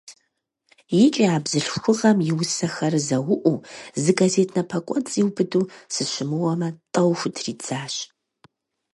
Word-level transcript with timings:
ИкӀи 1.03 1.25
а 1.35 1.37
бзылъхугъэм 1.43 2.17
и 2.29 2.31
усэхэр 2.39 2.93
зэуӀуу, 3.07 3.57
зы 4.01 4.11
газет 4.17 4.49
напэкӀуэцӀ 4.55 5.13
иубыду, 5.21 5.69
сыщымыуэмэ, 5.93 6.69
тӀэу 6.93 7.11
хутридзащ. 7.19 7.93